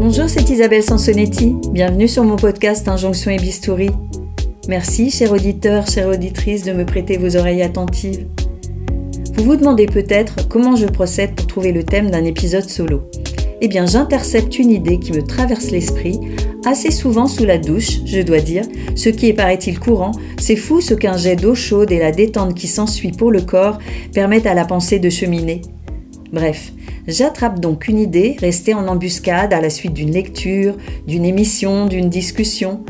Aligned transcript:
Bonjour, 0.00 0.28
c'est 0.28 0.48
Isabelle 0.50 0.84
Sansonetti. 0.84 1.56
Bienvenue 1.72 2.06
sur 2.06 2.22
mon 2.22 2.36
podcast 2.36 2.86
Injonction 2.86 3.32
et 3.32 3.38
Bistouri. 3.38 3.90
Merci, 4.68 5.10
chers 5.10 5.32
auditeurs, 5.32 5.88
chères 5.88 6.08
auditrices, 6.08 6.62
de 6.62 6.72
me 6.72 6.86
prêter 6.86 7.16
vos 7.16 7.36
oreilles 7.36 7.62
attentives. 7.62 8.26
Vous 9.34 9.44
vous 9.44 9.56
demandez 9.56 9.86
peut-être 9.86 10.48
comment 10.48 10.76
je 10.76 10.86
procède 10.86 11.34
pour 11.34 11.46
trouver 11.46 11.72
le 11.72 11.82
thème 11.82 12.10
d'un 12.10 12.24
épisode 12.24 12.68
solo. 12.68 13.02
Eh 13.60 13.68
bien, 13.68 13.86
j'intercepte 13.86 14.58
une 14.58 14.70
idée 14.70 14.98
qui 14.98 15.12
me 15.12 15.22
traverse 15.22 15.70
l'esprit, 15.70 16.20
assez 16.64 16.90
souvent 16.90 17.26
sous 17.26 17.44
la 17.44 17.58
douche, 17.58 18.00
je 18.04 18.20
dois 18.20 18.40
dire, 18.40 18.64
ce 18.94 19.08
qui 19.08 19.32
paraît-il 19.32 19.78
courant, 19.78 20.12
c'est 20.38 20.56
fou 20.56 20.80
ce 20.80 20.94
qu'un 20.94 21.16
jet 21.16 21.36
d'eau 21.36 21.54
chaude 21.54 21.90
et 21.90 21.98
la 21.98 22.12
détente 22.12 22.54
qui 22.54 22.68
s'ensuit 22.68 23.12
pour 23.12 23.30
le 23.30 23.40
corps 23.40 23.78
permettent 24.12 24.46
à 24.46 24.54
la 24.54 24.64
pensée 24.64 24.98
de 24.98 25.10
cheminer. 25.10 25.62
Bref, 26.36 26.70
j'attrape 27.08 27.60
donc 27.60 27.88
une 27.88 27.98
idée 27.98 28.36
restée 28.38 28.74
en 28.74 28.88
embuscade 28.88 29.54
à 29.54 29.60
la 29.62 29.70
suite 29.70 29.94
d'une 29.94 30.12
lecture, 30.12 30.76
d'une 31.06 31.24
émission, 31.24 31.86
d'une 31.86 32.10
discussion. 32.10 32.84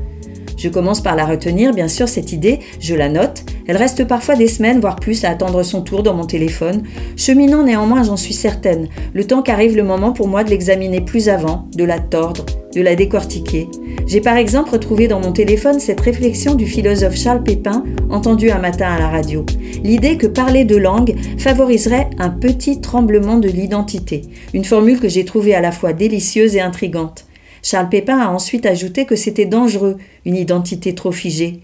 Je 0.58 0.68
commence 0.68 1.00
par 1.00 1.14
la 1.14 1.24
retenir, 1.24 1.72
bien 1.72 1.86
sûr, 1.86 2.08
cette 2.08 2.32
idée, 2.32 2.58
je 2.80 2.96
la 2.96 3.08
note. 3.08 3.44
Elle 3.68 3.76
reste 3.76 4.04
parfois 4.04 4.34
des 4.34 4.48
semaines, 4.48 4.80
voire 4.80 4.96
plus, 4.96 5.24
à 5.24 5.30
attendre 5.30 5.62
son 5.62 5.82
tour 5.82 6.02
dans 6.02 6.14
mon 6.14 6.24
téléphone, 6.24 6.82
cheminant 7.16 7.62
néanmoins, 7.62 8.02
j'en 8.02 8.16
suis 8.16 8.34
certaine, 8.34 8.88
le 9.14 9.24
temps 9.24 9.42
qu'arrive 9.42 9.76
le 9.76 9.84
moment 9.84 10.10
pour 10.10 10.26
moi 10.26 10.42
de 10.42 10.50
l'examiner 10.50 11.00
plus 11.00 11.28
avant, 11.28 11.68
de 11.76 11.84
la 11.84 12.00
tordre, 12.00 12.46
de 12.76 12.82
la 12.82 12.94
décortiquer. 12.94 13.68
J'ai 14.06 14.20
par 14.20 14.36
exemple 14.36 14.70
retrouvé 14.70 15.08
dans 15.08 15.18
mon 15.18 15.32
téléphone 15.32 15.80
cette 15.80 16.00
réflexion 16.00 16.54
du 16.54 16.66
philosophe 16.66 17.16
Charles 17.16 17.42
Pépin, 17.42 17.82
entendue 18.10 18.50
un 18.50 18.58
matin 18.58 18.88
à 18.88 18.98
la 18.98 19.08
radio. 19.08 19.46
L'idée 19.82 20.18
que 20.18 20.26
parler 20.26 20.66
de 20.66 20.76
langue 20.76 21.16
favoriserait 21.38 22.10
un 22.18 22.28
petit 22.28 22.82
tremblement 22.82 23.38
de 23.38 23.48
l'identité, 23.48 24.22
une 24.52 24.66
formule 24.66 25.00
que 25.00 25.08
j'ai 25.08 25.24
trouvée 25.24 25.54
à 25.54 25.62
la 25.62 25.72
fois 25.72 25.94
délicieuse 25.94 26.54
et 26.54 26.60
intrigante. 26.60 27.24
Charles 27.62 27.88
Pépin 27.88 28.18
a 28.18 28.28
ensuite 28.28 28.66
ajouté 28.66 29.06
que 29.06 29.16
c'était 29.16 29.46
dangereux, 29.46 29.96
une 30.26 30.36
identité 30.36 30.94
trop 30.94 31.12
figée. 31.12 31.60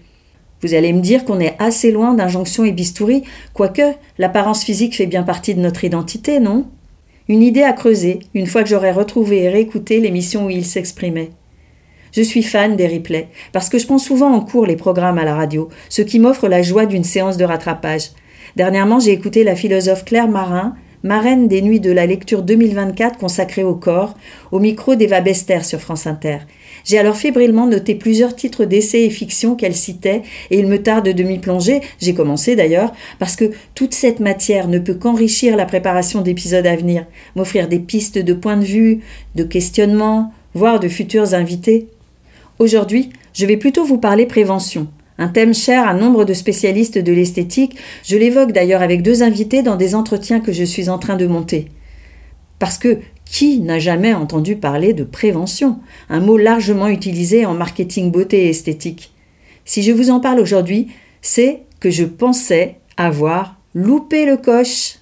Vous 0.63 0.73
allez 0.73 0.93
me 0.93 1.01
dire 1.01 1.25
qu'on 1.25 1.39
est 1.39 1.55
assez 1.59 1.91
loin 1.91 2.15
d'injonction 2.15 2.65
et 2.65 2.71
bistouri, 2.71 3.21
quoique 3.53 3.83
l'apparence 4.17 4.63
physique 4.63 4.95
fait 4.95 5.05
bien 5.05 5.23
partie 5.23 5.53
de 5.53 5.61
notre 5.61 5.83
identité, 5.83 6.39
non? 6.39 6.65
Une 7.29 7.41
idée 7.41 7.63
à 7.63 7.71
creuser, 7.71 8.19
une 8.33 8.47
fois 8.47 8.63
que 8.63 8.69
j'aurai 8.69 8.91
retrouvé 8.91 9.43
et 9.43 9.49
réécouté 9.49 10.01
l'émission 10.01 10.47
où 10.47 10.49
il 10.49 10.65
s'exprimait. 10.65 11.31
Je 12.11 12.21
suis 12.21 12.43
fan 12.43 12.75
des 12.75 12.87
replays, 12.87 13.29
parce 13.53 13.69
que 13.69 13.79
je 13.79 13.85
prends 13.85 13.97
souvent 13.97 14.33
en 14.33 14.41
cours 14.41 14.65
les 14.65 14.75
programmes 14.75 15.17
à 15.17 15.23
la 15.23 15.33
radio, 15.33 15.69
ce 15.87 16.01
qui 16.01 16.19
m'offre 16.19 16.49
la 16.49 16.61
joie 16.61 16.85
d'une 16.85 17.05
séance 17.05 17.37
de 17.37 17.45
rattrapage. 17.45 18.09
Dernièrement, 18.57 18.99
j'ai 18.99 19.11
écouté 19.11 19.45
la 19.45 19.55
philosophe 19.55 20.03
Claire 20.03 20.27
Marin 20.27 20.75
marraine 21.03 21.49
des 21.49 21.61
nuits 21.61 21.81
de 21.81 21.91
la 21.91 22.05
lecture 22.05 22.41
2024 22.41 23.17
consacrée 23.17 23.63
au 23.63 23.75
corps, 23.75 24.15
au 24.51 24.59
micro 24.59 24.95
d'Eva 24.95 25.19
Bester 25.19 25.63
sur 25.63 25.79
France 25.79 26.07
Inter. 26.07 26.39
J'ai 26.85 26.97
alors 26.97 27.17
fébrilement 27.17 27.67
noté 27.67 27.95
plusieurs 27.95 28.35
titres 28.35 28.65
d'essais 28.65 29.03
et 29.03 29.09
fictions 29.09 29.55
qu'elle 29.55 29.75
citait, 29.75 30.23
et 30.49 30.59
il 30.59 30.67
me 30.67 30.81
tarde 30.81 31.09
de 31.09 31.23
m'y 31.23 31.39
plonger, 31.39 31.81
j'ai 31.99 32.13
commencé 32.13 32.55
d'ailleurs, 32.55 32.93
parce 33.19 33.35
que 33.35 33.51
toute 33.75 33.93
cette 33.93 34.19
matière 34.19 34.67
ne 34.67 34.79
peut 34.79 34.95
qu'enrichir 34.95 35.55
la 35.55 35.65
préparation 35.65 36.21
d'épisodes 36.21 36.67
à 36.67 36.75
venir, 36.75 37.05
m'offrir 37.35 37.67
des 37.67 37.79
pistes 37.79 38.17
de 38.17 38.33
points 38.33 38.57
de 38.57 38.65
vue, 38.65 39.01
de 39.35 39.43
questionnements, 39.43 40.33
voire 40.53 40.79
de 40.79 40.87
futurs 40.87 41.33
invités. 41.33 41.87
Aujourd'hui, 42.59 43.09
je 43.33 43.45
vais 43.45 43.57
plutôt 43.57 43.83
vous 43.83 43.97
parler 43.97 44.25
prévention. 44.25 44.87
Un 45.17 45.27
thème 45.27 45.53
cher 45.53 45.87
à 45.87 45.93
nombre 45.93 46.25
de 46.25 46.33
spécialistes 46.33 46.97
de 46.97 47.11
l'esthétique, 47.11 47.75
je 48.03 48.17
l'évoque 48.17 48.51
d'ailleurs 48.51 48.81
avec 48.81 49.01
deux 49.01 49.21
invités 49.21 49.61
dans 49.61 49.75
des 49.75 49.95
entretiens 49.95 50.39
que 50.39 50.51
je 50.51 50.63
suis 50.63 50.89
en 50.89 50.97
train 50.97 51.15
de 51.15 51.27
monter. 51.27 51.67
Parce 52.59 52.77
que 52.77 52.99
qui 53.25 53.59
n'a 53.59 53.79
jamais 53.79 54.13
entendu 54.13 54.55
parler 54.55 54.93
de 54.93 55.03
prévention, 55.03 55.79
un 56.09 56.19
mot 56.19 56.37
largement 56.37 56.87
utilisé 56.87 57.45
en 57.45 57.53
marketing 57.53 58.11
beauté 58.11 58.45
et 58.45 58.49
esthétique 58.49 59.11
Si 59.65 59.83
je 59.83 59.91
vous 59.91 60.09
en 60.09 60.19
parle 60.19 60.39
aujourd'hui, 60.39 60.87
c'est 61.21 61.61
que 61.79 61.89
je 61.89 62.05
pensais 62.05 62.75
avoir 62.97 63.57
loupé 63.73 64.25
le 64.25 64.37
coche. 64.37 64.95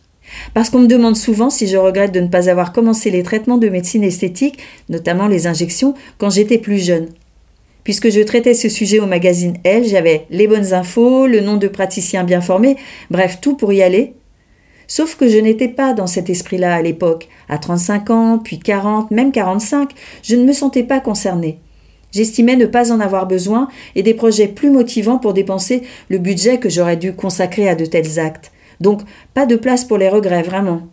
Parce 0.54 0.70
qu'on 0.70 0.80
me 0.80 0.88
demande 0.88 1.18
souvent 1.18 1.50
si 1.50 1.68
je 1.68 1.78
regrette 1.78 2.14
de 2.14 2.22
ne 2.22 2.28
pas 2.28 2.50
avoir 2.50 2.72
commencé 2.72 3.12
les 3.12 3.24
traitements 3.24 3.58
de 3.58 3.70
médecine 3.70 4.04
esthétique, 4.04 4.60
notamment 4.88 5.28
les 5.28 5.46
injections, 5.48 5.94
quand 6.18 6.30
j'étais 6.30 6.58
plus 6.58 6.80
jeune. 6.84 7.08
Puisque 7.84 8.10
je 8.10 8.22
traitais 8.22 8.54
ce 8.54 8.70
sujet 8.70 9.00
au 9.00 9.08
magazine 9.08 9.58
Elle, 9.64 9.88
j'avais 9.88 10.26
les 10.30 10.48
bonnes 10.48 10.74
infos, 10.74 11.28
le 11.28 11.40
nom 11.40 11.58
de 11.58 11.68
praticien 11.68 12.24
bien 12.24 12.42
formé, 12.42 12.78
bref, 13.10 13.40
tout 13.42 13.56
pour 13.56 13.74
y 13.74 13.82
aller. 13.82 14.14
Sauf 14.88 15.16
que 15.16 15.30
je 15.30 15.38
n'étais 15.38 15.70
pas 15.70 15.94
dans 15.94 16.08
cet 16.08 16.30
esprit-là 16.30 16.76
à 16.76 16.82
l'époque. 16.82 17.30
À 17.48 17.58
35 17.58 18.10
ans, 18.10 18.40
puis 18.44 18.60
40, 18.60 19.10
même 19.12 19.32
45, 19.32 19.92
je 20.22 20.36
ne 20.36 20.44
me 20.44 20.54
sentais 20.54 20.84
pas 20.84 21.00
concernée. 21.00 21.60
J'estimais 22.12 22.58
ne 22.58 22.66
pas 22.66 22.92
en 22.92 23.00
avoir 23.00 23.26
besoin 23.26 23.70
et 23.96 24.04
des 24.04 24.14
projets 24.14 24.50
plus 24.50 24.70
motivants 24.70 25.18
pour 25.18 25.34
dépenser 25.34 25.84
le 26.10 26.18
budget 26.18 26.60
que 26.60 26.70
j'aurais 26.70 26.98
dû 26.98 27.14
consacrer 27.14 27.70
à 27.70 27.76
de 27.76 27.86
tels 27.86 28.20
actes. 28.20 28.52
Donc, 28.82 29.02
pas 29.34 29.46
de 29.46 29.56
place 29.56 29.86
pour 29.86 29.98
les 29.98 30.10
regrets, 30.10 30.44
vraiment. 30.44 30.88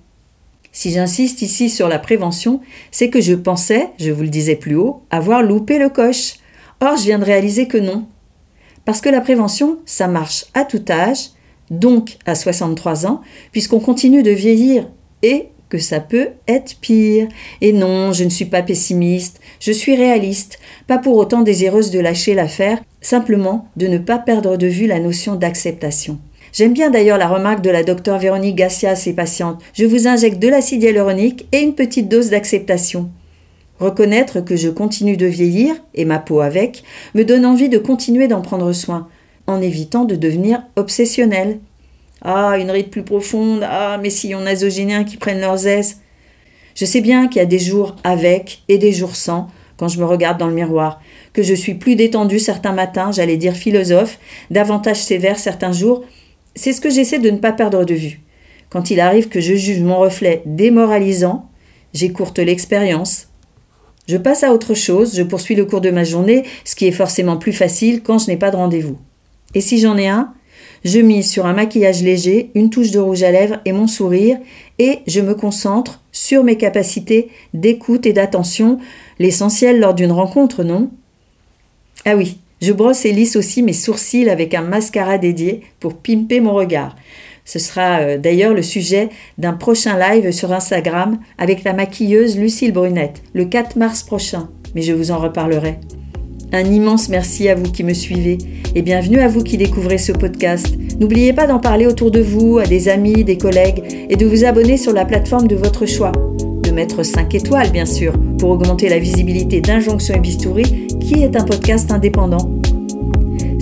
Si 0.71 0.93
j'insiste 0.93 1.43
ici 1.43 1.69
sur 1.69 1.89
la 1.89 1.99
prévention, 1.99 2.61
c'est 2.93 3.11
que 3.11 3.21
je 3.21 3.35
pensais, 3.35 3.89
je 3.99 4.13
vous 4.13 4.23
le 4.23 4.29
disais 4.29 4.55
plus 4.55 4.77
haut, 4.77 5.03
avoir 5.11 5.43
loupé 5.43 5.79
le 5.79 5.89
coche. 5.89 6.35
Or, 6.81 6.97
je 6.97 7.05
viens 7.05 7.19
de 7.19 7.25
réaliser 7.25 7.67
que 7.67 7.79
non. 7.79 8.07
Parce 8.85 9.01
que 9.01 9.09
la 9.09 9.21
prévention, 9.21 9.79
ça 9.85 10.09
marche 10.09 10.47
à 10.55 10.65
tout 10.65 10.85
âge, 10.89 11.31
donc 11.71 12.17
à 12.25 12.35
63 12.35 13.07
ans, 13.07 13.21
puisqu'on 13.53 13.81
continue 13.81 14.23
de 14.23 14.31
vieillir 14.31 14.89
et 15.23 15.49
que 15.69 15.79
ça 15.79 16.01
peut 16.01 16.29
être 16.47 16.77
pire. 16.81 17.29
Et 17.61 17.73
non, 17.73 18.13
je 18.13 18.25
ne 18.25 18.31
suis 18.31 18.47
pas 18.47 18.63
pessimiste, 18.63 19.41
je 19.61 19.73
suis 19.73 19.97
réaliste, 19.97 20.59
pas 20.87 20.99
pour 20.99 21.17
autant 21.17 21.43
désireuse 21.43 21.91
de 21.91 22.01
lâcher 22.01 22.35
l'affaire, 22.35 22.81
simplement 23.01 23.69
de 23.77 23.87
ne 23.87 23.99
pas 23.99 24.19
perdre 24.19 24.57
de 24.57 24.67
vue 24.67 24.87
la 24.87 25.01
notion 25.01 25.35
d'acceptation. 25.35 26.19
J'aime 26.53 26.73
bien 26.73 26.91
d'ailleurs 26.91 27.19
la 27.19 27.29
remarque 27.29 27.61
de 27.61 27.71
la 27.71 27.83
docteure 27.83 28.19
Véronique 28.19 28.57
Gassia 28.57 28.91
à 28.91 28.97
ses 28.97 29.13
patientes. 29.13 29.61
Je 29.75 29.85
vous 29.85 30.09
injecte 30.09 30.39
de 30.39 30.49
l'acide 30.49 30.83
hyaluronique 30.83 31.47
et 31.53 31.59
une 31.59 31.75
petite 31.75 32.09
dose 32.09 32.31
d'acceptation. 32.31 33.11
Reconnaître 33.81 34.41
que 34.41 34.57
je 34.57 34.69
continue 34.69 35.17
de 35.17 35.27
vieillir, 35.27 35.75
et 35.95 36.05
ma 36.05 36.19
peau 36.19 36.41
avec, 36.41 36.83
me 37.15 37.25
donne 37.25 37.47
envie 37.47 37.69
de 37.69 37.79
continuer 37.79 38.27
d'en 38.27 38.41
prendre 38.41 38.73
soin, 38.73 39.09
en 39.47 39.63
évitant 39.63 40.05
de 40.05 40.17
devenir 40.17 40.63
obsessionnel. 40.77 41.61
Ah, 42.23 42.59
une 42.59 42.71
ride 42.71 42.91
plus 42.91 43.05
profonde, 43.05 43.65
ah, 43.69 43.99
mes 43.99 44.11
sillons 44.11 44.41
nasogéniens 44.41 45.05
qui 45.05 45.17
prennent 45.17 45.41
leurs 45.41 45.67
aises. 45.67 46.01
Je 46.75 46.85
sais 46.85 47.01
bien 47.01 47.29
qu'il 47.29 47.39
y 47.39 47.45
a 47.45 47.47
des 47.47 47.59
jours 47.59 47.97
avec 48.03 48.63
et 48.69 48.79
des 48.79 48.93
jours 48.93 49.17
sans, 49.17 49.49
quand 49.77 49.89
je 49.89 50.01
me 50.01 50.05
regarde 50.05 50.39
dans 50.39 50.49
le 50.49 50.55
miroir, 50.55 51.01
que 51.33 51.43
je 51.43 51.55
suis 51.55 51.75
plus 51.75 51.95
détendue 51.95 52.41
certains 52.41 52.73
matins, 52.73 53.13
j'allais 53.13 53.37
dire 53.37 53.55
philosophe, 53.55 54.19
davantage 54.51 55.01
sévère 55.01 55.39
certains 55.39 55.73
jours. 55.73 56.05
C'est 56.57 56.73
ce 56.73 56.81
que 56.81 56.91
j'essaie 56.91 57.21
de 57.21 57.31
ne 57.31 57.39
pas 57.39 57.53
perdre 57.53 57.85
de 57.85 57.95
vue. 57.95 58.21
Quand 58.71 58.91
il 58.91 59.01
arrive 59.01 59.29
que 59.29 59.41
je 59.41 59.55
juge 59.55 59.81
mon 59.81 59.99
reflet 59.99 60.43
démoralisant, 60.47 61.49
j'écourte 61.95 62.39
l'expérience, 62.39 63.29
je 64.09 64.17
passe 64.17 64.43
à 64.43 64.53
autre 64.53 64.75
chose, 64.75 65.15
je 65.15 65.23
poursuis 65.23 65.55
le 65.55 65.67
cours 65.67 65.83
de 65.83 65.91
ma 65.91 66.03
journée, 66.03 66.45
ce 66.65 66.75
qui 66.75 66.87
est 66.87 66.93
forcément 66.93 67.37
plus 67.37 67.53
facile 67.53 68.03
quand 68.03 68.19
je 68.19 68.29
n'ai 68.29 68.37
pas 68.39 68.51
de 68.51 68.57
rendez-vous. 68.57 68.99
Et 69.55 69.61
si 69.61 69.79
j'en 69.79 69.97
ai 69.97 70.09
un, 70.09 70.33
je 70.85 70.99
mise 70.99 71.31
sur 71.31 71.47
un 71.47 71.53
maquillage 71.53 72.03
léger, 72.03 72.51
une 72.55 72.71
touche 72.71 72.91
de 72.91 72.99
rouge 72.99 73.23
à 73.23 73.31
lèvres 73.31 73.61
et 73.65 73.73
mon 73.73 73.87
sourire, 73.87 74.39
et 74.79 75.01
je 75.07 75.21
me 75.21 75.35
concentre 75.35 76.03
sur 76.11 76.43
mes 76.43 76.57
capacités 76.57 77.29
d'écoute 77.53 78.07
et 78.07 78.13
d'attention, 78.13 78.79
l'essentiel 79.19 79.79
lors 79.79 79.95
d'une 79.95 80.13
rencontre, 80.13 80.65
non? 80.65 80.91
Ah 82.05 82.17
oui, 82.17 82.39
je 82.63 82.73
brosse 82.73 83.05
et 83.05 83.13
lisse 83.13 83.37
aussi 83.37 83.63
mes 83.63 83.73
sourcils 83.73 84.31
avec 84.31 84.55
un 84.55 84.63
mascara 84.63 85.19
dédié 85.19 85.63
pour 85.81 85.95
pimper 85.95 86.41
mon 86.41 86.55
regard. 86.55 86.97
Ce 87.49 87.59
sera 87.59 88.01
euh, 88.01 88.19
d'ailleurs 88.19 88.53
le 88.53 88.61
sujet 88.61 89.09
d'un 89.39 89.55
prochain 89.55 89.99
live 89.99 90.33
sur 90.33 90.53
Instagram 90.53 91.19
avec 91.39 91.65
la 91.65 91.73
maquilleuse 91.73 92.37
Lucille 92.37 92.73
Brunette, 92.73 93.23
le 93.33 93.47
4 93.47 93.77
mars 93.77 94.03
prochain, 94.03 94.51
mais 94.75 94.83
je 94.83 94.93
vous 94.93 95.13
en 95.13 95.17
reparlerai. 95.17 95.79
Un 96.53 96.65
immense 96.65 97.09
merci 97.09 97.49
à 97.49 97.55
vous 97.55 97.73
qui 97.73 97.85
me 97.85 97.95
suivez 97.95 98.37
et 98.75 98.83
bienvenue 98.83 99.21
à 99.21 99.29
vous 99.29 99.43
qui 99.43 99.57
découvrez 99.57 99.97
ce 99.97 100.13
podcast. 100.13 100.77
N'oubliez 101.01 101.33
pas 101.33 101.47
d'en 101.47 101.59
parler 101.59 101.87
autour 101.87 102.11
de 102.11 102.21
vous, 102.21 102.59
à 102.59 102.67
des 102.67 102.91
amis, 102.91 103.25
des 103.25 103.39
collègues 103.39 103.83
et 104.11 104.17
de 104.17 104.27
vous 104.27 104.45
abonner 104.45 104.77
sur 104.77 104.93
la 104.93 105.07
plateforme 105.07 105.49
de 105.49 105.57
votre 105.57 105.87
choix. 105.87 106.13
De 106.65 106.71
mettre 106.71 107.03
5 107.03 107.35
étoiles 107.35 107.71
bien 107.71 107.87
sûr 107.87 108.13
pour 108.39 108.51
augmenter 108.51 108.91
la 108.91 108.99
visibilité 108.99 109.63
d'Injonction 109.63 110.17
et 110.17 110.21
Bistouri 110.21 110.87
qui 111.01 111.23
est 111.23 111.35
un 111.35 111.45
podcast 111.45 111.91
indépendant. 111.91 112.58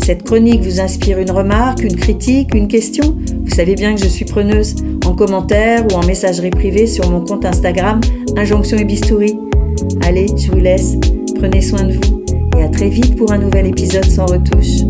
Cette 0.06 0.22
chronique 0.22 0.62
vous 0.62 0.78
inspire 0.78 1.18
une 1.18 1.32
remarque, 1.32 1.82
une 1.82 1.96
critique, 1.96 2.54
une 2.54 2.68
question 2.68 3.16
Vous 3.44 3.52
savez 3.52 3.74
bien 3.74 3.96
que 3.96 4.00
je 4.00 4.06
suis 4.06 4.24
preneuse 4.24 4.76
en 5.04 5.16
commentaire 5.16 5.84
ou 5.90 5.94
en 5.96 6.06
messagerie 6.06 6.50
privée 6.50 6.86
sur 6.86 7.10
mon 7.10 7.24
compte 7.24 7.44
Instagram 7.44 8.00
Injonction 8.36 8.78
et 8.78 8.84
Bistouri. 8.84 9.36
Allez, 10.04 10.28
je 10.36 10.52
vous 10.52 10.60
laisse, 10.60 10.96
prenez 11.34 11.60
soin 11.60 11.82
de 11.82 11.94
vous 11.94 12.22
et 12.56 12.62
à 12.62 12.68
très 12.68 12.88
vite 12.88 13.16
pour 13.16 13.32
un 13.32 13.38
nouvel 13.38 13.66
épisode 13.66 14.04
sans 14.04 14.26
retouche. 14.26 14.86